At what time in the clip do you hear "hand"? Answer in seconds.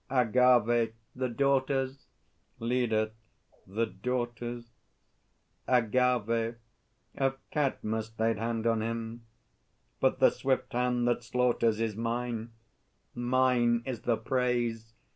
8.39-8.65, 10.73-11.07